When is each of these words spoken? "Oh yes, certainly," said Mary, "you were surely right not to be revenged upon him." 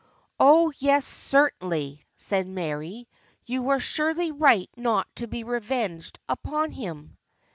"Oh 0.39 0.73
yes, 0.79 1.05
certainly," 1.05 2.01
said 2.15 2.47
Mary, 2.47 3.07
"you 3.45 3.61
were 3.61 3.79
surely 3.79 4.31
right 4.31 4.67
not 4.75 5.05
to 5.17 5.27
be 5.27 5.43
revenged 5.43 6.17
upon 6.27 6.71
him." 6.71 7.19